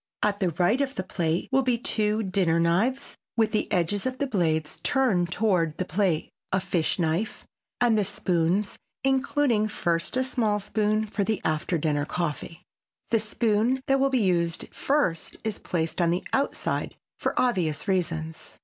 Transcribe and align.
At 0.23 0.39
the 0.39 0.49
right 0.53 0.81
of 0.81 0.95
the 0.95 1.03
plate 1.03 1.47
will 1.51 1.61
be 1.61 1.77
two 1.77 2.23
dinner 2.23 2.59
knives 2.59 3.15
with 3.37 3.51
the 3.51 3.71
edges 3.71 4.07
of 4.07 4.17
the 4.17 4.25
blades 4.25 4.79
turned 4.81 5.31
toward 5.31 5.77
the 5.77 5.85
plate, 5.85 6.31
a 6.51 6.59
fish 6.59 6.97
knife, 6.97 7.45
and 7.79 7.95
the 7.95 8.03
spoons, 8.03 8.79
including 9.03 9.67
first 9.67 10.17
a 10.17 10.23
small 10.23 10.59
spoon 10.59 11.05
for 11.05 11.23
the 11.23 11.39
after 11.45 11.77
dinner 11.77 12.05
coffee. 12.05 12.63
The 13.11 13.19
spoon 13.19 13.79
that 13.85 13.99
will 13.99 14.09
be 14.09 14.23
used 14.23 14.73
first 14.73 15.37
is 15.43 15.59
placed 15.59 16.01
on 16.01 16.09
the 16.09 16.23
outside 16.33 16.95
for 17.19 17.39
obvious 17.39 17.87
reasons. 17.87 18.57